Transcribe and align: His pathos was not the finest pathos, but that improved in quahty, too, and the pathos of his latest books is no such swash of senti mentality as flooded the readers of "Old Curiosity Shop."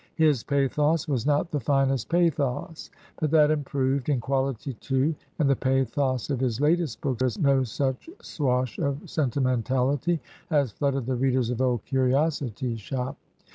His 0.15 0.43
pathos 0.43 1.07
was 1.07 1.27
not 1.27 1.51
the 1.51 1.59
finest 1.59 2.09
pathos, 2.09 2.89
but 3.19 3.29
that 3.29 3.51
improved 3.51 4.09
in 4.09 4.19
quahty, 4.19 4.73
too, 4.79 5.13
and 5.37 5.47
the 5.47 5.55
pathos 5.55 6.31
of 6.31 6.39
his 6.39 6.59
latest 6.59 7.01
books 7.01 7.21
is 7.21 7.37
no 7.39 7.61
such 7.63 8.09
swash 8.19 8.79
of 8.79 9.07
senti 9.07 9.41
mentality 9.41 10.19
as 10.49 10.71
flooded 10.71 11.05
the 11.05 11.13
readers 11.13 11.51
of 11.51 11.61
"Old 11.61 11.85
Curiosity 11.85 12.77
Shop." 12.77 13.15